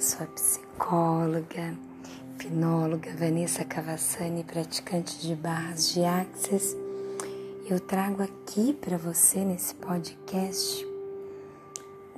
[0.00, 1.76] sou a psicóloga,
[2.34, 6.76] hipnóloga Vanessa Cavassani, praticante de barras de axis.
[7.68, 10.86] Eu trago aqui para você nesse podcast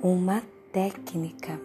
[0.01, 1.59] uma técnica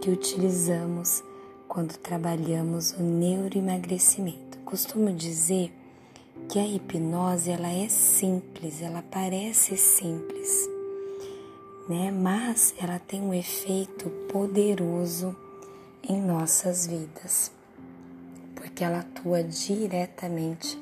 [0.00, 1.24] que utilizamos
[1.66, 4.58] quando trabalhamos o neuroemagrecimento.
[4.64, 5.72] Costumo dizer
[6.48, 10.68] que a hipnose ela é simples, ela parece simples
[11.88, 12.10] né?
[12.10, 15.34] Mas ela tem um efeito poderoso
[16.08, 17.52] em nossas vidas,
[18.54, 20.78] porque ela atua diretamente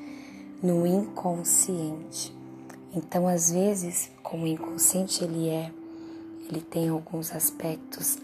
[0.62, 2.34] no inconsciente.
[2.94, 5.72] Então, às vezes, como o inconsciente ele é,
[6.48, 8.18] ele tem alguns aspectos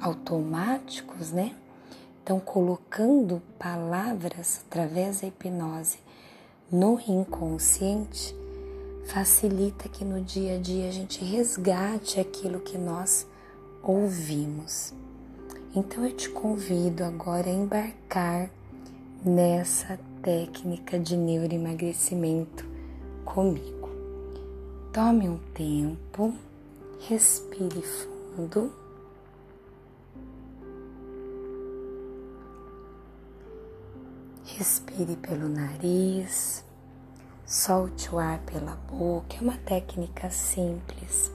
[0.00, 1.56] automáticos, né?
[2.22, 5.98] Então, colocando palavras através da hipnose
[6.70, 8.34] no inconsciente,
[9.06, 13.26] facilita que no dia a dia a gente resgate aquilo que nós
[13.82, 14.94] ouvimos.
[15.74, 18.48] Então eu te convido agora a embarcar
[19.24, 22.64] nessa técnica de neuroemagrecimento
[23.24, 23.90] comigo.
[24.92, 26.32] Tome um tempo,
[27.08, 28.72] respire fundo.
[34.44, 36.64] Respire pelo nariz,
[37.46, 41.30] Solte o ar pela boca, é uma técnica simples,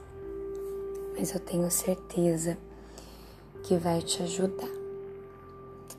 [1.16, 2.58] mas eu tenho certeza
[3.63, 4.69] que vai te ajudar.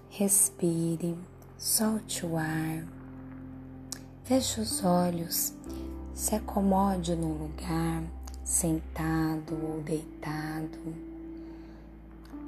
[0.08, 1.16] Respire,
[1.56, 2.84] solte o ar,
[4.24, 5.54] feche os olhos,
[6.14, 8.02] se acomode no lugar,
[8.44, 10.78] sentado ou deitado.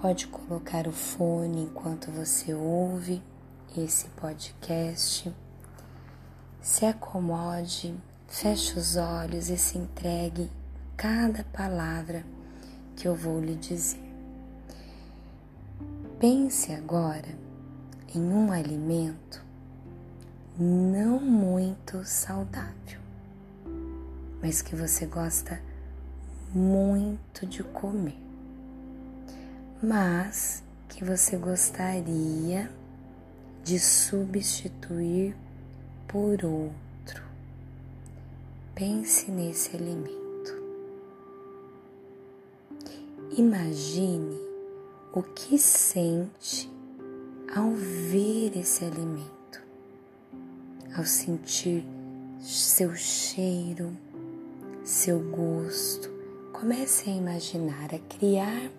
[0.00, 3.22] Pode colocar o fone enquanto você ouve
[3.77, 5.33] esse podcast
[6.62, 7.92] se acomode,
[8.28, 10.48] feche os olhos e se entregue
[10.96, 12.24] cada palavra
[12.94, 14.02] que eu vou lhe dizer.
[16.22, 17.36] Pense agora
[18.14, 19.44] em um alimento
[20.56, 23.00] não muito saudável,
[24.40, 25.60] mas que você gosta
[26.55, 28.16] muito de comer,
[29.83, 32.70] mas que você gostaria
[33.64, 35.34] de substituir
[36.06, 37.24] por outro.
[38.77, 40.54] Pense nesse alimento.
[43.36, 44.42] Imagine
[45.14, 46.73] o que sente
[47.55, 49.61] ao ver esse alimento,
[50.96, 51.84] ao sentir
[52.40, 53.95] seu cheiro,
[54.83, 56.11] seu gosto.
[56.51, 58.70] Comece a imaginar, a criar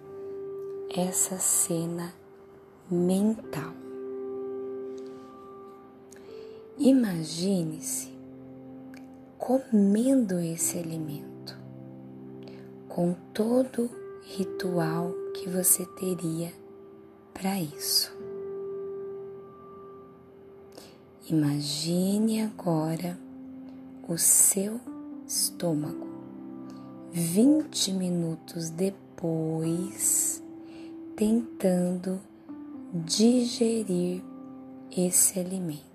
[0.90, 2.12] essa cena
[2.90, 3.74] mental.
[6.80, 8.12] Imagine-se
[9.38, 11.56] comendo esse alimento
[12.90, 16.54] com todo ritual que você teria
[17.34, 18.12] para isso.
[21.30, 23.18] Imagine agora
[24.08, 24.80] o seu
[25.28, 26.08] estômago
[27.12, 30.44] 20 minutos depois
[31.16, 32.20] tentando
[32.94, 34.22] digerir
[34.96, 35.94] esse alimento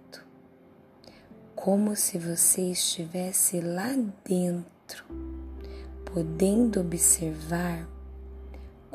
[1.55, 3.93] como se você estivesse lá
[4.25, 5.05] dentro,
[6.05, 7.87] podendo observar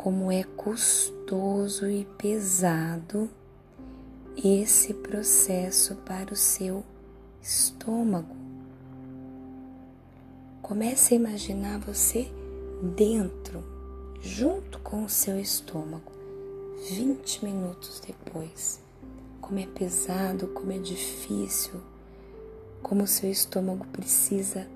[0.04, 3.30] como é custoso e pesado
[4.36, 6.84] esse processo para o seu
[7.42, 8.36] estômago.
[10.62, 12.30] Comece a imaginar você
[12.98, 13.64] dentro,
[14.20, 16.12] junto com o seu estômago,
[16.90, 18.82] 20 minutos depois.
[19.40, 21.80] Como é pesado, como é difícil
[22.82, 24.68] como seu estômago precisa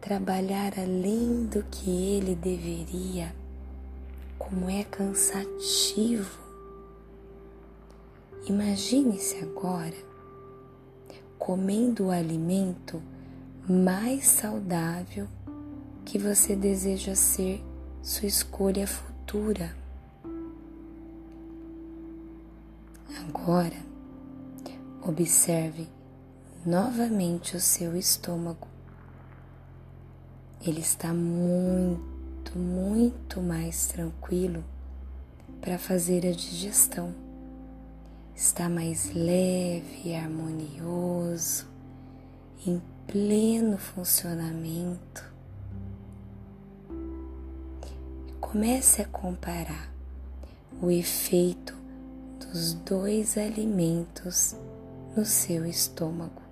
[0.00, 3.32] trabalhar além do que ele deveria,
[4.38, 6.38] como é cansativo.
[8.46, 9.96] Imagine-se agora
[11.38, 13.02] comendo o alimento
[13.68, 15.28] mais saudável
[16.04, 17.62] que você deseja ser
[18.02, 19.76] sua escolha futura.
[23.20, 23.76] Agora,
[25.02, 25.86] observe
[26.64, 28.66] novamente o seu estômago.
[30.60, 32.17] Ele está muito,
[32.56, 34.64] muito mais tranquilo
[35.60, 37.12] para fazer a digestão.
[38.34, 41.66] Está mais leve harmonioso,
[42.64, 45.24] em pleno funcionamento.
[48.40, 49.92] Comece a comparar
[50.80, 51.74] o efeito
[52.38, 54.54] dos dois alimentos
[55.16, 56.42] no seu estômago.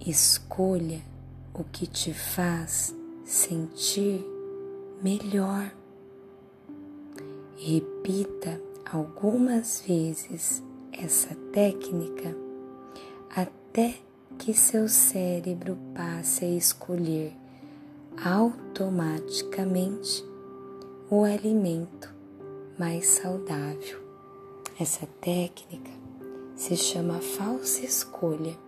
[0.00, 1.02] Escolha
[1.52, 2.94] o que te faz
[3.32, 4.24] sentir
[5.02, 5.74] melhor.
[7.56, 10.62] Repita algumas vezes
[10.92, 12.36] essa técnica
[13.34, 13.94] até
[14.38, 17.32] que seu cérebro passe a escolher
[18.22, 20.22] automaticamente
[21.08, 22.14] o alimento
[22.78, 23.98] mais saudável.
[24.78, 25.90] Essa técnica
[26.54, 28.58] se chama falsa escolha.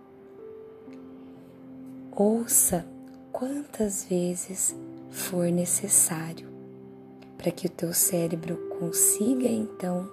[2.15, 2.94] Ouça
[3.37, 4.73] quantas vezes
[5.11, 6.47] for necessário
[7.37, 10.09] para que o teu cérebro consiga então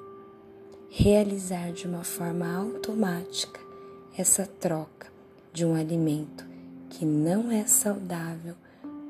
[0.91, 3.61] realizar de uma forma automática
[4.19, 5.07] essa troca
[5.53, 6.45] de um alimento
[6.91, 8.57] que não é saudável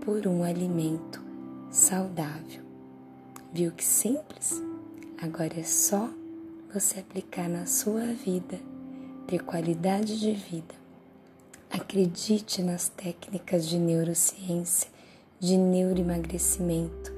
[0.04, 1.24] por um alimento
[1.70, 2.60] saudável.
[3.50, 4.62] Viu que simples?
[5.22, 6.10] Agora é só
[6.70, 8.60] você aplicar na sua vida,
[9.26, 10.81] ter qualidade de vida.
[11.72, 14.90] Acredite nas técnicas de neurociência,
[15.40, 17.10] de neuroemagrecimento,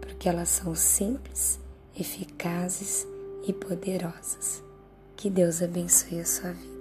[0.00, 1.60] porque elas são simples,
[1.96, 3.06] eficazes
[3.46, 4.64] e poderosas.
[5.14, 6.73] Que Deus abençoe a sua vida.